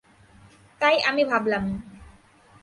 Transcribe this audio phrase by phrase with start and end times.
[0.81, 1.63] তাই আমি ভাবলাম।